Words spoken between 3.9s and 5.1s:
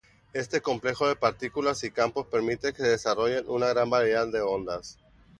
variedad de ondas.